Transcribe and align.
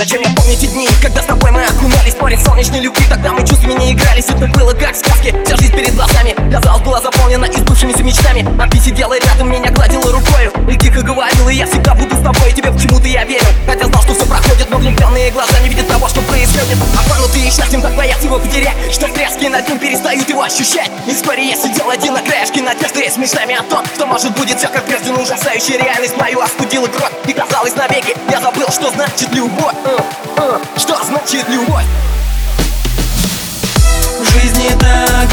Зачем 0.00 0.22
я 0.22 0.30
помню 0.34 0.54
эти 0.54 0.64
дни, 0.64 0.88
когда 1.02 1.22
с 1.22 1.26
тобой 1.26 1.50
мы 1.50 1.62
окунались 1.62 2.14
в 2.14 2.20
море 2.22 2.38
солнечной 2.38 2.80
любви? 2.80 3.04
Тогда 3.06 3.32
мы 3.32 3.46
чувствами 3.46 3.74
не 3.74 3.92
игрались, 3.92 4.24
это 4.30 4.46
было 4.46 4.72
как 4.72 4.94
в 4.94 4.98
сказке. 4.98 5.34
Вся 5.44 5.56
жизнь 5.56 5.74
перед 5.74 5.94
глазами, 5.94 6.34
казалось, 6.50 6.80
была 6.80 7.02
заполнена 7.02 7.44
избывшимися 7.44 8.02
мечтами 8.02 8.46
А 8.58 8.66
ты 8.66 8.80
сидела 8.80 9.12
рядом, 9.20 9.50
меня 9.50 9.70
гладила 9.70 10.10
рукою 10.10 10.52
И 10.70 10.78
тихо 10.78 11.02
говорила, 11.02 11.50
я 11.50 11.66
всегда 11.66 11.94
буду 11.94 12.16
с 12.16 12.20
тобой, 12.20 12.50
тебе 12.52 12.72
почему-то 12.72 13.06
я 13.08 13.26
верил 13.26 13.39
Обманутые 17.40 17.50
счастьем, 17.50 17.80
так 17.80 17.94
боятся 17.94 18.26
его 18.26 18.38
потерять 18.38 18.76
Что 18.92 19.08
тряски 19.08 19.46
над 19.46 19.66
ним 19.68 19.78
перестают 19.78 20.28
его 20.28 20.42
ощущать. 20.42 20.90
И 21.06 21.14
вскоре 21.14 21.48
я 21.48 21.56
сидел 21.56 21.88
один 21.88 22.12
на 22.12 22.20
краешке 22.20 22.60
надежды 22.60 23.08
с 23.08 23.16
мечтами 23.16 23.54
о 23.54 23.62
том, 23.62 23.84
что 23.94 24.06
может 24.06 24.32
будет 24.36 24.58
все 24.58 24.68
как 24.68 24.84
прежде 24.84 25.10
Но 25.10 25.22
ужасающая 25.22 25.78
реальность 25.78 26.16
мою 26.16 26.40
остудила 26.40 26.86
кровь 26.86 27.12
И 27.26 27.32
казалось 27.32 27.74
навеки, 27.76 28.14
я 28.30 28.40
забыл, 28.40 28.66
что 28.68 28.90
значит 28.90 29.32
любовь. 29.32 29.74
Э, 29.84 29.98
э, 30.36 30.58
Что 30.76 31.02
значит 31.04 31.48
любовь? 31.48 31.84
В 34.20 34.32
жизни 34.32 34.68
так 34.78 35.29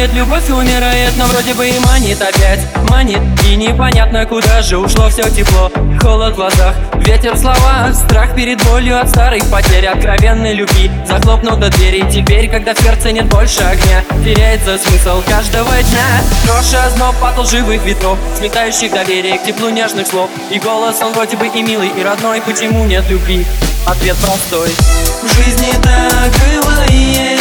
бывает, 0.00 0.14
любовь 0.14 0.48
умирает, 0.48 1.12
но 1.16 1.26
вроде 1.26 1.54
бы 1.54 1.68
и 1.68 1.78
манит 1.80 2.20
опять. 2.22 2.60
Манит, 2.88 3.20
и 3.46 3.56
непонятно 3.56 4.24
куда 4.24 4.62
же 4.62 4.78
ушло 4.78 5.08
все 5.08 5.28
тепло. 5.30 5.70
Холод 6.00 6.32
в 6.32 6.36
глазах, 6.36 6.74
ветер 6.94 7.34
в 7.34 7.38
словах 7.38 7.94
Страх 7.94 8.34
перед 8.34 8.62
болью 8.64 8.98
от 8.98 9.10
старых 9.10 9.44
потерь 9.50 9.86
Откровенной 9.86 10.54
любви. 10.54 10.90
Захлопнул 11.06 11.56
до 11.56 11.68
двери 11.68 12.04
Теперь, 12.10 12.48
когда 12.48 12.72
в 12.74 12.80
сердце 12.80 13.12
нет 13.12 13.26
больше 13.26 13.60
огня 13.60 14.02
Теряется 14.24 14.78
смысл 14.78 15.22
каждого 15.28 15.70
дня. 15.70 16.22
Дрожь 16.46 16.72
и 16.72 16.76
озноб 16.76 17.22
от 17.22 17.38
лживых 17.38 17.84
ветров 17.84 18.18
Сметающих 18.38 18.92
доверие 18.92 19.38
к 19.38 19.44
теплу 19.44 19.68
нежных 19.68 20.06
слов. 20.06 20.30
И 20.50 20.58
голос 20.58 20.96
он 21.02 21.12
вроде 21.12 21.36
бы 21.36 21.48
и 21.48 21.62
милый, 21.62 21.88
и 21.88 22.02
родной 22.02 22.40
Почему 22.40 22.84
нет 22.86 23.04
любви? 23.10 23.44
Ответ 23.86 24.16
простой. 24.16 24.70
В 25.22 25.34
жизни 25.34 25.72
так 25.82 26.30
бывает, 26.38 26.40
что 26.40 26.50
любовь 26.50 27.39